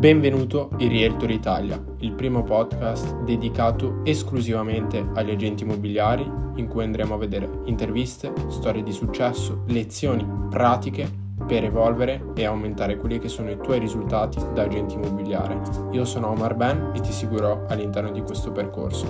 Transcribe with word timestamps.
Benvenuto 0.00 0.70
in 0.78 0.88
Realtor 0.88 1.30
Italia, 1.30 1.78
il 1.98 2.12
primo 2.12 2.42
podcast 2.42 3.16
dedicato 3.24 4.00
esclusivamente 4.02 5.06
agli 5.12 5.30
agenti 5.30 5.62
immobiliari 5.62 6.22
in 6.54 6.68
cui 6.68 6.84
andremo 6.84 7.12
a 7.12 7.18
vedere 7.18 7.60
interviste, 7.66 8.32
storie 8.48 8.82
di 8.82 8.92
successo, 8.92 9.62
lezioni 9.66 10.26
pratiche 10.48 11.06
per 11.46 11.64
evolvere 11.64 12.32
e 12.34 12.46
aumentare 12.46 12.96
quelli 12.96 13.18
che 13.18 13.28
sono 13.28 13.50
i 13.50 13.58
tuoi 13.58 13.78
risultati 13.78 14.38
da 14.54 14.62
agente 14.62 14.94
immobiliare. 14.94 15.60
Io 15.90 16.06
sono 16.06 16.30
Omar 16.30 16.54
Ben 16.54 16.92
e 16.94 17.00
ti 17.00 17.12
seguirò 17.12 17.66
all'interno 17.68 18.10
di 18.10 18.22
questo 18.22 18.52
percorso. 18.52 19.04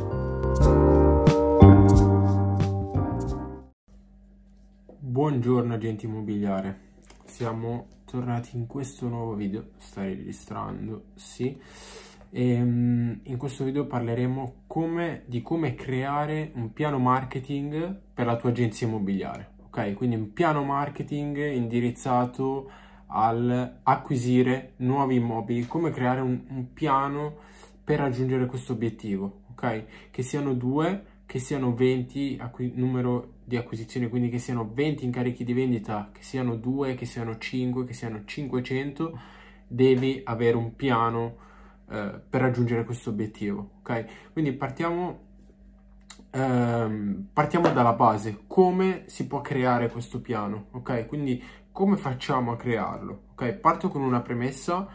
Buongiorno 4.99 5.73
agente 5.73 6.07
immobiliare, 6.07 6.81
siamo 7.27 7.87
tornati 8.11 8.57
in 8.57 8.67
questo 8.67 9.07
nuovo 9.09 9.35
video, 9.35 9.71
stai 9.77 10.15
registrando, 10.15 11.05
sì, 11.15 11.57
e 12.33 12.51
ehm, 12.51 13.21
in 13.25 13.37
questo 13.37 13.65
video 13.65 13.87
parleremo 13.87 14.63
come, 14.67 15.23
di 15.27 15.43
come 15.43 15.75
creare 15.75 16.51
un 16.55 16.73
piano 16.73 16.99
marketing 16.99 17.99
per 18.13 18.27
la 18.27 18.37
tua 18.37 18.51
agenzia 18.51 18.87
immobiliare, 18.87 19.51
ok? 19.67 19.95
Quindi 19.95 20.17
un 20.17 20.33
piano 20.33 20.65
marketing 20.65 21.53
indirizzato 21.53 22.71
al 23.07 23.79
acquisire 23.83 24.75
nuovi 24.77 25.17
immobili, 25.17 25.67
come 25.67 25.91
creare 25.91 26.21
un, 26.21 26.41
un 26.49 26.73
piano 26.73 27.37
per 27.83 27.99
raggiungere 28.01 28.47
questo 28.47 28.73
obiettivo, 28.73 29.43
ok? 29.53 30.11
Che 30.11 30.23
siano 30.23 30.55
due, 30.55 31.05
che 31.31 31.39
siano 31.39 31.73
20 31.73 32.41
numero 32.75 33.35
di 33.45 33.57
acquisizione, 33.57 34.09
quindi 34.09 34.31
che 34.31 34.41
siano 34.41 34.69
20 34.75 35.05
incarichi 35.05 35.45
di 35.45 35.53
vendita, 35.53 36.11
che 36.13 36.25
siano 36.25 36.57
2, 36.57 36.97
che 36.97 37.07
siano 37.07 37.39
5, 37.39 37.85
che 37.85 37.93
siano 37.93 38.25
500, 38.25 39.17
devi 39.69 40.23
avere 40.25 40.57
un 40.57 40.75
piano 40.75 41.37
eh, 41.89 42.21
per 42.29 42.41
raggiungere 42.41 42.85
questo 42.85 43.11
obiettivo, 43.11 43.75
ok? 43.79 44.33
Quindi 44.33 44.55
partiamo, 44.55 45.21
ehm, 46.33 47.29
partiamo 47.33 47.71
dalla 47.71 47.93
base, 47.93 48.43
come 48.49 49.05
si 49.07 49.29
può 49.29 49.41
creare 49.41 49.89
questo 49.89 50.21
piano, 50.21 50.67
ok? 50.73 51.07
Quindi 51.07 51.41
come 51.71 51.97
facciamo 51.97 52.51
a 52.51 52.57
crearlo? 52.57 53.27
Ok, 53.35 53.53
parto 53.53 53.89
con 53.89 54.03
una 54.03 54.21
premessa. 54.21 54.89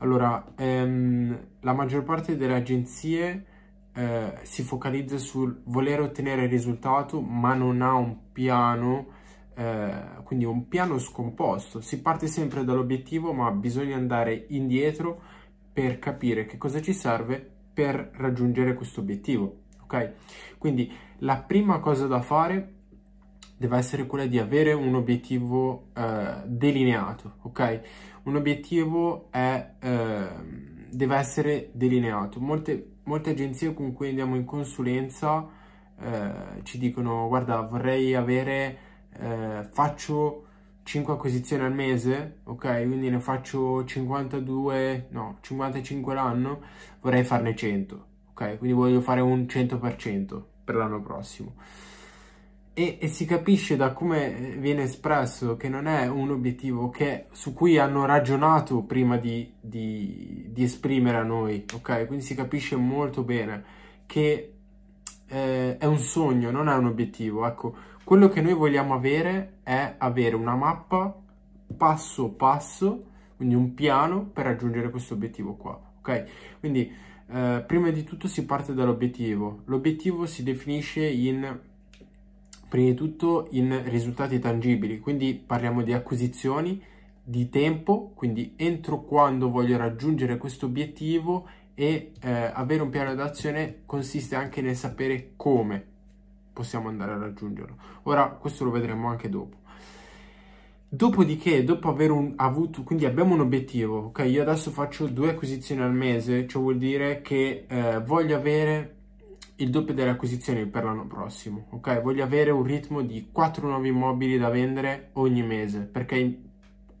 Allora, 0.00 0.52
ehm, 0.54 1.46
la 1.60 1.72
maggior 1.72 2.02
parte 2.02 2.36
delle 2.36 2.56
agenzie 2.56 3.56
eh, 3.98 4.38
si 4.42 4.62
focalizza 4.62 5.18
sul 5.18 5.60
voler 5.64 6.00
ottenere 6.00 6.44
il 6.44 6.48
risultato 6.48 7.20
ma 7.20 7.54
non 7.54 7.82
ha 7.82 7.94
un 7.94 8.30
piano, 8.30 9.08
eh, 9.56 9.92
quindi 10.22 10.44
un 10.44 10.68
piano 10.68 10.98
scomposto. 10.98 11.80
Si 11.80 12.00
parte 12.00 12.28
sempre 12.28 12.62
dall'obiettivo 12.62 13.32
ma 13.32 13.50
bisogna 13.50 13.96
andare 13.96 14.46
indietro 14.50 15.20
per 15.72 15.98
capire 15.98 16.46
che 16.46 16.58
cosa 16.58 16.80
ci 16.80 16.92
serve 16.92 17.44
per 17.74 18.10
raggiungere 18.14 18.74
questo 18.74 19.00
obiettivo. 19.00 19.62
Ok? 19.82 20.12
Quindi 20.58 20.92
la 21.18 21.38
prima 21.38 21.80
cosa 21.80 22.06
da 22.06 22.20
fare 22.20 22.74
deve 23.56 23.78
essere 23.78 24.06
quella 24.06 24.26
di 24.26 24.38
avere 24.38 24.74
un 24.74 24.94
obiettivo 24.94 25.88
eh, 25.96 26.42
delineato, 26.44 27.38
ok? 27.42 27.80
Un 28.24 28.36
obiettivo 28.36 29.26
è, 29.32 29.72
eh, 29.80 30.28
deve 30.90 31.16
essere 31.16 31.70
delineato. 31.72 32.40
Molte 32.40 32.96
molte 33.08 33.30
agenzie 33.30 33.74
con 33.74 33.92
cui 33.92 34.10
andiamo 34.10 34.36
in 34.36 34.44
consulenza 34.44 35.48
eh, 35.98 36.62
ci 36.62 36.78
dicono 36.78 37.26
guarda 37.26 37.62
vorrei 37.62 38.14
avere, 38.14 38.78
eh, 39.18 39.66
faccio 39.72 40.44
5 40.84 41.14
acquisizioni 41.14 41.64
al 41.64 41.72
mese, 41.72 42.40
ok? 42.44 42.86
Quindi 42.86 43.10
ne 43.10 43.18
faccio 43.18 43.84
52, 43.84 45.08
no, 45.10 45.38
55 45.40 46.14
l'anno, 46.14 46.60
vorrei 47.00 47.24
farne 47.24 47.56
100, 47.56 48.06
ok? 48.30 48.58
Quindi 48.58 48.76
voglio 48.76 49.00
fare 49.00 49.20
un 49.20 49.46
100% 49.48 50.42
per 50.64 50.76
l'anno 50.76 51.00
prossimo. 51.02 51.54
E, 52.78 52.96
e, 53.00 53.08
si 53.08 53.24
capisce 53.24 53.74
da 53.74 53.92
come 53.92 54.54
viene 54.60 54.84
espresso 54.84 55.56
che 55.56 55.68
non 55.68 55.88
è 55.88 56.06
un 56.06 56.30
obiettivo 56.30 56.90
che, 56.90 57.24
su 57.32 57.52
cui 57.52 57.76
hanno 57.76 58.04
ragionato 58.04 58.82
prima 58.82 59.16
di, 59.16 59.52
di, 59.60 60.46
di, 60.52 60.62
esprimere 60.62 61.16
a 61.16 61.24
noi, 61.24 61.64
ok? 61.74 62.06
Quindi 62.06 62.24
si 62.24 62.36
capisce 62.36 62.76
molto 62.76 63.24
bene 63.24 63.64
che 64.06 64.52
eh, 65.26 65.76
è 65.76 65.84
un 65.86 65.98
sogno, 65.98 66.52
non 66.52 66.68
è 66.68 66.74
un 66.76 66.86
obiettivo. 66.86 67.48
Ecco, 67.48 67.74
quello 68.04 68.28
che 68.28 68.40
noi 68.40 68.54
vogliamo 68.54 68.94
avere 68.94 69.54
è 69.64 69.96
avere 69.98 70.36
una 70.36 70.54
mappa 70.54 71.20
passo 71.76 72.28
passo, 72.28 73.06
quindi 73.34 73.56
un 73.56 73.74
piano 73.74 74.22
per 74.22 74.44
raggiungere 74.44 74.90
questo 74.90 75.14
obiettivo 75.14 75.56
qua, 75.56 75.76
ok? 75.98 76.24
Quindi 76.60 76.88
eh, 77.28 77.64
prima 77.66 77.90
di 77.90 78.04
tutto 78.04 78.28
si 78.28 78.44
parte 78.44 78.72
dall'obiettivo. 78.72 79.62
L'obiettivo 79.64 80.26
si 80.26 80.44
definisce 80.44 81.04
in 81.04 81.66
prima 82.68 82.88
di 82.88 82.94
tutto 82.94 83.48
in 83.52 83.82
risultati 83.86 84.38
tangibili, 84.38 85.00
quindi 85.00 85.34
parliamo 85.34 85.82
di 85.82 85.92
acquisizioni, 85.92 86.82
di 87.22 87.48
tempo, 87.48 88.12
quindi 88.14 88.54
entro 88.56 89.02
quando 89.02 89.50
voglio 89.50 89.76
raggiungere 89.76 90.36
questo 90.36 90.66
obiettivo 90.66 91.46
e 91.74 92.12
eh, 92.20 92.30
avere 92.30 92.82
un 92.82 92.90
piano 92.90 93.14
d'azione 93.14 93.82
consiste 93.86 94.34
anche 94.34 94.60
nel 94.60 94.76
sapere 94.76 95.32
come 95.36 95.84
possiamo 96.52 96.88
andare 96.88 97.12
a 97.12 97.18
raggiungerlo. 97.18 97.76
Ora 98.04 98.28
questo 98.30 98.64
lo 98.64 98.70
vedremo 98.70 99.08
anche 99.08 99.28
dopo. 99.28 99.56
Dopodiché, 100.90 101.64
dopo 101.64 101.88
aver 101.88 102.10
un, 102.10 102.32
avuto, 102.36 102.82
quindi 102.82 103.04
abbiamo 103.04 103.34
un 103.34 103.40
obiettivo, 103.40 104.06
ok? 104.06 104.24
Io 104.26 104.40
adesso 104.42 104.70
faccio 104.70 105.06
due 105.06 105.30
acquisizioni 105.30 105.82
al 105.82 105.92
mese, 105.92 106.46
ciò 106.46 106.60
vuol 106.60 106.78
dire 106.78 107.20
che 107.20 107.66
eh, 107.68 108.00
voglio 108.00 108.34
avere 108.34 108.96
il 109.60 109.70
doppio 109.70 109.94
delle 109.94 110.10
acquisizioni 110.10 110.66
per 110.66 110.84
l'anno 110.84 111.06
prossimo, 111.06 111.66
ok? 111.70 112.00
Voglio 112.00 112.22
avere 112.22 112.50
un 112.50 112.62
ritmo 112.62 113.02
di 113.02 113.28
4 113.32 113.66
nuovi 113.66 113.88
immobili 113.88 114.38
da 114.38 114.50
vendere 114.50 115.10
ogni 115.14 115.42
mese 115.42 115.80
perché 115.80 116.42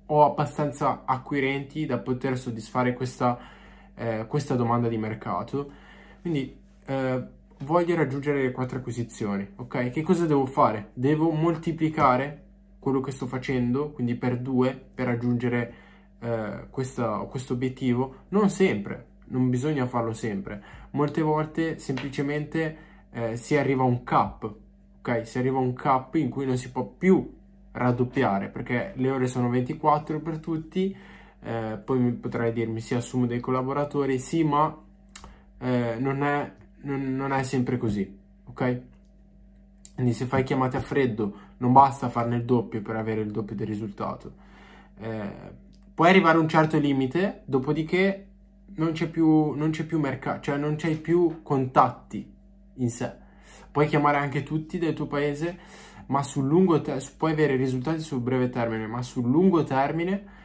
ho 0.06 0.24
abbastanza 0.24 1.02
acquirenti 1.04 1.86
da 1.86 1.98
poter 1.98 2.36
soddisfare 2.36 2.94
questa, 2.94 3.38
eh, 3.94 4.26
questa 4.26 4.56
domanda 4.56 4.88
di 4.88 4.96
mercato. 4.96 5.70
Quindi 6.20 6.58
eh, 6.86 7.22
voglio 7.60 7.94
raggiungere 7.94 8.42
le 8.42 8.50
4 8.50 8.78
acquisizioni, 8.78 9.46
ok? 9.56 9.90
Che 9.90 10.02
cosa 10.02 10.26
devo 10.26 10.46
fare? 10.46 10.90
Devo 10.94 11.30
moltiplicare 11.30 12.42
quello 12.80 13.00
che 13.00 13.12
sto 13.12 13.26
facendo, 13.26 13.92
quindi 13.92 14.16
per 14.16 14.36
2 14.38 14.90
per 14.94 15.06
raggiungere 15.06 15.74
eh, 16.18 16.66
questo 16.70 17.28
obiettivo? 17.50 18.24
Non 18.30 18.50
sempre, 18.50 19.06
non 19.28 19.50
bisogna 19.50 19.86
farlo 19.86 20.12
sempre. 20.12 20.62
Molte 20.90 21.22
volte 21.22 21.78
semplicemente 21.78 22.76
eh, 23.10 23.36
si 23.36 23.56
arriva 23.56 23.82
a 23.82 23.86
un 23.86 24.04
cap, 24.04 24.52
ok? 24.98 25.26
Si 25.26 25.38
arriva 25.38 25.58
a 25.58 25.62
un 25.62 25.74
cap 25.74 26.14
in 26.16 26.28
cui 26.28 26.46
non 26.46 26.56
si 26.56 26.70
può 26.70 26.84
più 26.84 27.36
raddoppiare 27.72 28.48
perché 28.48 28.92
le 28.96 29.10
ore 29.10 29.26
sono 29.26 29.48
24 29.48 30.20
per 30.20 30.38
tutti. 30.38 30.96
Eh, 31.40 31.80
poi 31.84 31.98
mi 32.00 32.12
potrai 32.12 32.52
dirmi 32.52 32.80
si 32.80 32.94
assumo 32.94 33.26
dei 33.26 33.40
collaboratori, 33.40 34.18
sì, 34.18 34.42
ma 34.42 34.76
eh, 35.58 35.96
non, 35.98 36.22
è, 36.22 36.52
non, 36.82 37.14
non 37.14 37.32
è 37.32 37.42
sempre 37.42 37.76
così, 37.76 38.18
ok? 38.44 38.80
Quindi 39.94 40.12
se 40.12 40.26
fai 40.26 40.44
chiamate 40.44 40.76
a 40.76 40.80
freddo 40.80 41.46
non 41.58 41.72
basta 41.72 42.08
farne 42.08 42.36
il 42.36 42.44
doppio 42.44 42.82
per 42.82 42.96
avere 42.96 43.20
il 43.20 43.30
doppio 43.30 43.56
del 43.56 43.66
risultato. 43.66 44.32
Eh, 45.00 45.30
puoi 45.94 46.08
arrivare 46.08 46.38
a 46.38 46.40
un 46.40 46.48
certo 46.48 46.78
limite, 46.78 47.42
dopodiché 47.44 48.27
non 48.78 48.92
c'è 48.92 49.08
più, 49.08 49.52
non 49.52 49.70
c'è 49.70 49.84
più 49.84 49.98
mercato, 49.98 50.40
cioè 50.40 50.56
non 50.56 50.76
c'hai 50.76 50.96
più 50.96 51.42
contatti 51.42 52.34
in 52.74 52.90
sé. 52.90 53.12
Puoi 53.70 53.86
chiamare 53.86 54.16
anche 54.16 54.42
tutti 54.42 54.78
del 54.78 54.94
tuo 54.94 55.06
paese, 55.06 55.58
ma 56.06 56.22
sul 56.22 56.46
lungo 56.46 56.80
termine, 56.80 57.10
puoi 57.16 57.32
avere 57.32 57.56
risultati 57.56 58.00
sul 58.00 58.20
breve 58.20 58.48
termine, 58.48 58.86
ma 58.86 59.02
sul 59.02 59.28
lungo 59.28 59.62
termine 59.64 60.36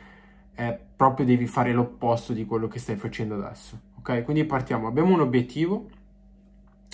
eh, 0.55 0.79
proprio 0.95 1.25
devi 1.25 1.47
fare 1.47 1.73
l'opposto 1.73 2.33
di 2.33 2.45
quello 2.45 2.67
che 2.67 2.79
stai 2.79 2.95
facendo 2.95 3.35
adesso. 3.35 3.79
Ok? 3.97 4.23
Quindi 4.23 4.45
partiamo, 4.45 4.87
abbiamo 4.87 5.13
un 5.13 5.21
obiettivo, 5.21 5.89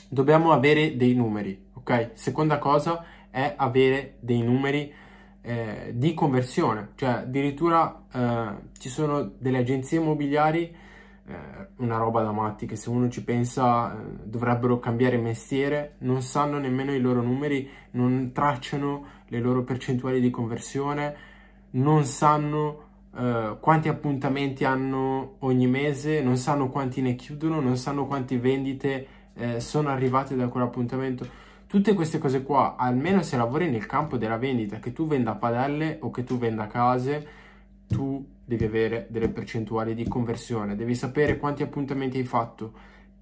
dobbiamo 0.10 0.52
avere 0.52 0.96
dei 0.96 1.14
numeri, 1.16 1.68
ok? 1.74 2.12
Seconda 2.14 2.58
cosa 2.58 3.04
è 3.30 3.54
avere 3.58 4.18
dei 4.20 4.42
numeri 4.42 4.94
eh, 5.42 5.92
di 5.96 6.14
conversione, 6.14 6.90
cioè 6.96 7.10
addirittura 7.10 8.06
eh, 8.12 8.70
ci 8.78 8.90
sono 8.90 9.24
delle 9.24 9.60
agenzie 9.60 10.00
immobiliari 10.00 10.88
una 11.78 11.98
roba 11.98 12.22
da 12.22 12.32
matti 12.32 12.66
che 12.66 12.76
se 12.76 12.90
uno 12.90 13.10
ci 13.10 13.24
pensa 13.24 13.94
eh, 13.94 13.98
dovrebbero 14.24 14.80
cambiare 14.80 15.18
mestiere, 15.18 15.96
non 16.00 16.22
sanno 16.22 16.58
nemmeno 16.58 16.94
i 16.94 17.00
loro 17.00 17.22
numeri, 17.22 17.70
non 17.92 18.32
tracciano 18.34 19.06
le 19.28 19.40
loro 19.40 19.64
percentuali 19.64 20.20
di 20.20 20.30
conversione, 20.30 21.16
non 21.72 22.04
sanno 22.06 22.88
eh, 23.16 23.58
quanti 23.60 23.90
appuntamenti 23.90 24.66
hanno 24.66 25.36
ogni 25.40 25.68
mese, 25.68 26.22
non 26.22 26.38
sanno 26.38 26.70
quanti 26.70 27.02
ne 27.02 27.16
chiudono, 27.16 27.60
non 27.60 27.78
sanno 27.78 28.08
quante 28.08 28.38
vendite 28.38 29.08
eh, 29.34 29.60
sono 29.60 29.90
arrivate 29.90 30.36
da 30.36 30.48
quell'appuntamento. 30.48 31.48
Tutte 31.68 31.94
queste 31.94 32.18
cose 32.18 32.42
qua, 32.42 32.76
almeno 32.78 33.22
se 33.22 33.38
lavori 33.38 33.70
nel 33.70 33.86
campo 33.86 34.18
della 34.18 34.38
vendita, 34.38 34.80
che 34.80 34.92
tu 34.92 35.06
venda 35.06 35.36
padelle 35.36 36.00
o 36.02 36.10
che 36.10 36.24
tu 36.24 36.40
venda 36.40 36.66
case, 36.66 37.28
tu 37.88 38.26
devi 38.50 38.66
avere 38.66 39.06
delle 39.12 39.30
percentuali 39.30 39.94
di 39.94 40.08
conversione, 40.08 40.76
devi 40.76 40.96
sapere 40.96 41.38
quanti 41.38 41.62
appuntamenti 41.62 42.18
hai 42.18 42.24
fatto, 42.24 42.74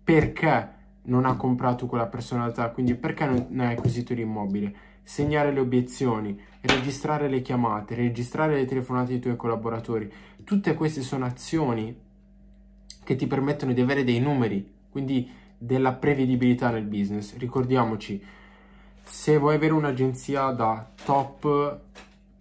perché 0.01 0.75
non 1.03 1.25
ha 1.25 1.35
comprato 1.35 1.85
quella 1.85 2.07
personalità, 2.07 2.69
quindi 2.69 2.95
perché 2.95 3.25
non 3.25 3.59
hai 3.59 3.73
acquisito 3.73 4.13
l'immobile, 4.13 4.73
segnare 5.03 5.51
le 5.51 5.59
obiezioni, 5.59 6.39
registrare 6.61 7.27
le 7.27 7.41
chiamate, 7.41 7.95
registrare 7.95 8.55
le 8.55 8.63
telefonate 8.63 9.09
dei 9.09 9.19
tuoi 9.19 9.35
collaboratori. 9.35 10.09
Tutte 10.45 10.73
queste 10.75 11.01
sono 11.01 11.25
azioni 11.25 11.93
che 13.03 13.15
ti 13.17 13.27
permettono 13.27 13.73
di 13.73 13.81
avere 13.81 14.05
dei 14.05 14.21
numeri, 14.21 14.65
quindi 14.89 15.29
della 15.57 15.91
prevedibilità 15.91 16.69
nel 16.69 16.85
business. 16.85 17.35
Ricordiamoci, 17.35 18.23
se 19.03 19.37
vuoi 19.37 19.55
avere 19.55 19.73
un'agenzia 19.73 20.51
da 20.51 20.89
top 21.03 21.81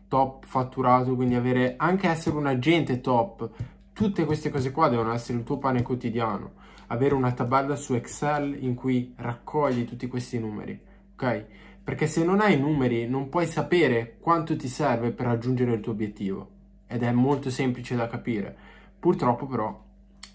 top 0.08 0.44
fatturato, 0.44 1.14
quindi 1.14 1.34
avere 1.34 1.74
anche 1.76 2.08
essere 2.08 2.36
un 2.36 2.46
agente 2.46 3.00
top, 3.00 3.48
tutte 3.92 4.24
queste 4.24 4.50
cose 4.50 4.70
qua 4.70 4.88
devono 4.88 5.12
essere 5.12 5.38
il 5.38 5.44
tuo 5.44 5.58
pane 5.58 5.82
quotidiano. 5.82 6.64
Avere 6.88 7.14
una 7.14 7.32
tabella 7.32 7.74
su 7.74 7.94
Excel 7.94 8.62
in 8.62 8.74
cui 8.74 9.12
raccogli 9.16 9.84
tutti 9.84 10.06
questi 10.06 10.38
numeri, 10.38 10.80
ok? 11.14 11.46
Perché 11.82 12.06
se 12.06 12.24
non 12.24 12.40
hai 12.40 12.58
numeri 12.58 13.08
non 13.08 13.28
puoi 13.28 13.46
sapere 13.46 14.16
quanto 14.20 14.56
ti 14.56 14.68
serve 14.68 15.10
per 15.10 15.26
raggiungere 15.26 15.72
il 15.72 15.80
tuo 15.80 15.92
obiettivo 15.92 16.50
ed 16.86 17.02
è 17.02 17.10
molto 17.10 17.50
semplice 17.50 17.96
da 17.96 18.06
capire. 18.06 18.56
Purtroppo 18.98 19.46
però 19.46 19.84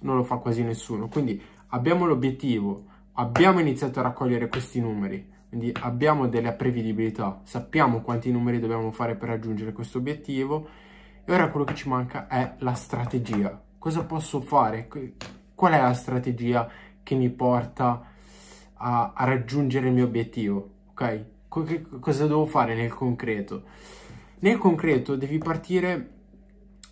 non 0.02 0.16
lo 0.16 0.24
fa 0.24 0.38
quasi 0.38 0.64
nessuno. 0.64 1.08
Quindi 1.08 1.42
abbiamo 1.68 2.06
l'obiettivo, 2.06 2.86
abbiamo 3.14 3.60
iniziato 3.60 4.00
a 4.00 4.04
raccogliere 4.04 4.48
questi 4.48 4.80
numeri, 4.80 5.30
quindi 5.51 5.74
abbiamo 5.81 6.30
delle 6.30 6.53
prevedibilità, 6.53 7.42
sappiamo 7.44 8.00
quanti 8.00 8.31
numeri 8.31 8.57
dobbiamo 8.57 8.89
fare 8.92 9.15
per 9.15 9.27
raggiungere 9.27 9.74
questo 9.74 9.98
obiettivo 9.98 10.65
e 11.25 11.33
ora 11.33 11.50
quello 11.50 11.65
che 11.65 11.75
ci 11.75 11.89
manca 11.89 12.27
è 12.27 12.56
la 12.59 12.74
strategia. 12.74 13.62
Cosa 13.77 14.06
posso 14.06 14.39
fare? 14.39 14.88
Qual 15.53 15.74
è 15.74 15.81
la 15.81 15.94
strategia 15.94 16.69
che 17.03 17.15
mi 17.15 17.30
porta 17.30 18.01
a, 18.75 19.12
a 19.13 19.25
raggiungere 19.25 19.89
il 19.89 19.94
mio 19.94 20.06
obiettivo? 20.06 20.69
Ok? 20.92 21.25
cosa 21.50 22.27
devo 22.27 22.45
fare 22.45 22.74
nel 22.74 22.94
concreto? 22.94 23.63
Nel 24.39 24.57
concreto 24.57 25.18
devi 25.18 25.38
partire 25.38 26.12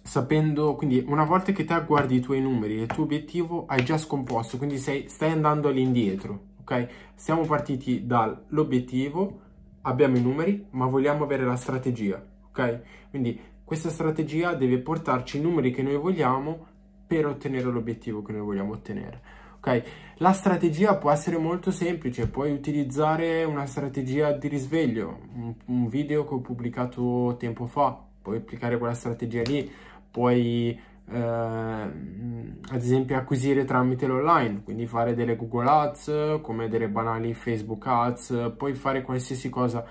sapendo, 0.03 0.75
quindi 0.75 1.01
una 1.07 1.23
volta 1.23 1.53
che 1.53 1.63
te 1.63 1.81
guardi 1.87 2.17
i 2.17 2.19
tuoi 2.19 2.41
numeri, 2.41 2.73
il 2.73 2.87
tuo 2.87 3.03
obiettivo 3.03 3.67
hai 3.67 3.85
già 3.85 3.97
scomposto, 3.97 4.57
quindi 4.57 4.77
sei, 4.77 5.07
stai 5.07 5.31
andando 5.31 5.69
all'indietro, 5.69 6.47
ok? 6.69 6.87
Siamo 7.15 7.45
partiti 7.45 8.05
dall'obiettivo, 8.05 9.39
abbiamo 9.81 10.17
i 10.17 10.21
numeri, 10.21 10.67
ma 10.71 10.85
vogliamo 10.85 11.23
avere 11.23 11.43
la 11.43 11.55
strategia, 11.55 12.23
ok? 12.49 12.81
Quindi 13.09 13.39
questa 13.63 13.89
strategia 13.89 14.53
deve 14.53 14.77
portarci 14.77 15.37
i 15.37 15.41
numeri 15.41 15.71
che 15.71 15.81
noi 15.81 15.97
vogliamo 15.97 16.67
per 17.07 17.25
ottenere 17.25 17.69
l'obiettivo 17.71 18.21
che 18.21 18.31
noi 18.31 18.41
vogliamo 18.41 18.73
ottenere. 18.73 19.37
Ok, 19.59 19.83
la 20.17 20.31
strategia 20.31 20.95
può 20.95 21.11
essere 21.11 21.37
molto 21.37 21.69
semplice, 21.69 22.29
puoi 22.29 22.53
utilizzare 22.53 23.43
una 23.43 23.65
strategia 23.65 24.31
di 24.31 24.47
risveglio, 24.47 25.19
un, 25.35 25.53
un 25.65 25.87
video 25.89 26.23
che 26.23 26.33
ho 26.35 26.39
pubblicato 26.39 27.35
tempo 27.37 27.65
fa, 27.65 28.01
puoi 28.21 28.37
applicare 28.37 28.77
quella 28.77 28.93
strategia 28.93 29.41
lì, 29.41 29.69
puoi 30.09 30.79
eh, 31.11 31.19
ad 31.21 32.81
esempio 32.81 33.17
acquisire 33.17 33.65
tramite 33.65 34.05
l'online, 34.05 34.63
quindi 34.63 34.85
fare 34.85 35.15
delle 35.15 35.35
Google 35.35 35.69
Ads, 35.69 36.39
come 36.41 36.67
delle 36.67 36.89
banali 36.89 37.33
Facebook 37.33 37.85
Ads, 37.87 38.53
puoi 38.57 38.73
fare 38.75 39.01
qualsiasi 39.01 39.49
cosa. 39.49 39.83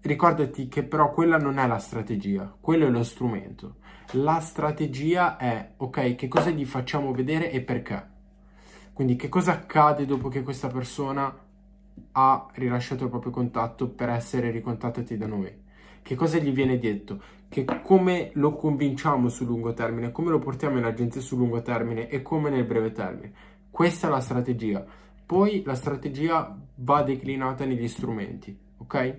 Ricordati 0.00 0.68
che 0.68 0.84
però 0.84 1.10
quella 1.10 1.36
non 1.36 1.58
è 1.58 1.66
la 1.66 1.78
strategia, 1.78 2.54
quello 2.60 2.86
è 2.86 2.90
lo 2.90 3.02
strumento. 3.02 3.76
La 4.12 4.38
strategia 4.38 5.36
è, 5.36 5.72
ok, 5.76 6.14
che 6.14 6.28
cosa 6.28 6.50
gli 6.50 6.64
facciamo 6.64 7.12
vedere 7.12 7.50
e 7.50 7.60
perché. 7.60 8.14
Quindi 8.92 9.16
che 9.16 9.28
cosa 9.28 9.52
accade 9.52 10.06
dopo 10.06 10.28
che 10.28 10.42
questa 10.42 10.68
persona 10.68 11.36
ha 12.12 12.46
rilasciato 12.52 13.04
il 13.04 13.10
proprio 13.10 13.32
contatto 13.32 13.88
per 13.88 14.08
essere 14.10 14.50
ricontattati 14.50 15.16
da 15.16 15.26
noi? 15.26 15.64
Che 16.06 16.14
cosa 16.14 16.38
gli 16.38 16.52
viene 16.52 16.78
detto? 16.78 17.20
Che 17.48 17.64
come 17.82 18.30
lo 18.34 18.54
convinciamo 18.54 19.28
sul 19.28 19.48
lungo 19.48 19.74
termine, 19.74 20.12
come 20.12 20.30
lo 20.30 20.38
portiamo 20.38 20.78
in 20.78 20.84
agenzia 20.84 21.20
sul 21.20 21.38
lungo 21.38 21.62
termine 21.62 22.08
e 22.08 22.22
come 22.22 22.48
nel 22.48 22.62
breve 22.62 22.92
termine. 22.92 23.32
Questa 23.68 24.06
è 24.06 24.10
la 24.10 24.20
strategia. 24.20 24.86
Poi 25.26 25.64
la 25.64 25.74
strategia 25.74 26.56
va 26.76 27.02
declinata 27.02 27.64
negli 27.64 27.88
strumenti, 27.88 28.56
ok? 28.76 29.16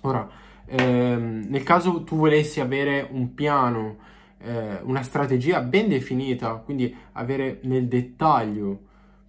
Ora, 0.00 0.26
ehm, 0.64 1.44
nel 1.46 1.62
caso 1.62 2.04
tu 2.04 2.16
volessi 2.16 2.60
avere 2.60 3.06
un 3.10 3.34
piano, 3.34 3.98
eh, 4.38 4.80
una 4.82 5.02
strategia 5.02 5.60
ben 5.60 5.88
definita, 5.88 6.54
quindi 6.54 6.96
avere 7.12 7.60
nel 7.64 7.86
dettaglio 7.86 8.85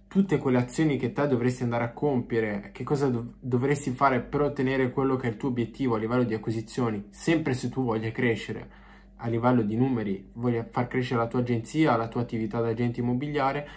tutte 0.08 0.38
quelle 0.38 0.58
azioni 0.58 0.96
che 0.96 1.12
te 1.12 1.28
dovresti 1.28 1.62
andare 1.62 1.84
a 1.84 1.92
compiere, 1.92 2.70
che 2.72 2.82
cosa 2.82 3.08
dov- 3.08 3.34
dovresti 3.38 3.90
fare 3.90 4.20
per 4.20 4.40
ottenere 4.40 4.90
quello 4.90 5.16
che 5.16 5.28
è 5.28 5.30
il 5.30 5.36
tuo 5.36 5.50
obiettivo 5.50 5.94
a 5.94 5.98
livello 5.98 6.24
di 6.24 6.34
acquisizioni, 6.34 7.08
sempre 7.10 7.52
se 7.52 7.68
tu 7.68 7.84
voglia 7.84 8.10
crescere. 8.10 8.86
A 9.16 9.28
livello 9.28 9.62
di 9.62 9.76
numeri, 9.76 10.30
voglia 10.34 10.66
far 10.70 10.86
crescere 10.86 11.20
la 11.20 11.26
tua 11.26 11.40
agenzia, 11.40 11.96
la 11.96 12.08
tua 12.08 12.22
attività 12.22 12.60
da 12.60 12.68
agente 12.68 13.00
immobiliare, 13.00 13.68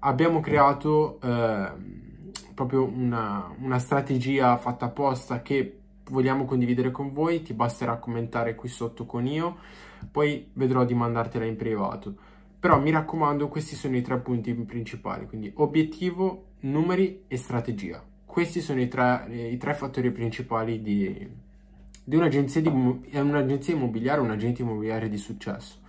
abbiamo 0.00 0.40
creato 0.40 1.20
eh, 1.20 1.72
proprio 2.54 2.84
una, 2.84 3.54
una 3.60 3.78
strategia 3.78 4.56
fatta 4.58 4.86
apposta 4.86 5.40
che 5.40 5.78
vogliamo 6.10 6.44
condividere 6.44 6.90
con 6.90 7.12
voi, 7.12 7.42
ti 7.42 7.54
basterà 7.54 7.96
commentare 7.96 8.54
qui 8.54 8.68
sotto 8.68 9.06
con 9.06 9.26
io, 9.26 9.56
poi 10.10 10.50
vedrò 10.54 10.84
di 10.84 10.94
mandartela 10.94 11.44
in 11.44 11.56
privato. 11.56 12.14
Però 12.62 12.78
mi 12.78 12.92
raccomando, 12.92 13.48
questi 13.48 13.74
sono 13.74 13.96
i 13.96 14.02
tre 14.02 14.20
punti 14.20 14.54
principali, 14.54 15.26
quindi 15.26 15.50
obiettivo, 15.56 16.50
numeri 16.60 17.24
e 17.26 17.36
strategia. 17.36 18.00
Questi 18.24 18.60
sono 18.60 18.80
i 18.80 18.86
tre, 18.86 19.26
i 19.50 19.56
tre 19.56 19.74
fattori 19.74 20.12
principali 20.12 20.80
di, 20.80 21.28
di, 22.04 22.14
un'agenzia, 22.14 22.60
di 22.60 22.68
un'agenzia 22.68 23.74
immobiliare, 23.74 24.20
un 24.20 24.30
agente 24.30 24.62
immobiliare 24.62 25.08
di 25.08 25.16
successo. 25.16 25.80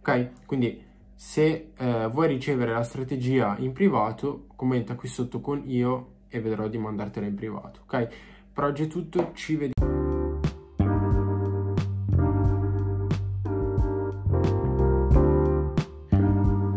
Ok? 0.00 0.44
Quindi 0.44 0.82
se 1.14 1.68
eh, 1.76 2.08
vuoi 2.10 2.26
ricevere 2.26 2.72
la 2.72 2.82
strategia 2.82 3.54
in 3.60 3.70
privato, 3.70 4.46
commenta 4.56 4.96
qui 4.96 5.06
sotto 5.06 5.40
con 5.40 5.62
io 5.66 6.14
e 6.26 6.40
vedrò 6.40 6.66
di 6.66 6.78
mandartela 6.78 7.26
in 7.26 7.36
privato. 7.36 7.82
Ok? 7.84 8.08
Per 8.52 8.64
oggi 8.64 8.82
è 8.82 8.86
tutto, 8.88 9.30
ci 9.34 9.54
vediamo. 9.54 9.91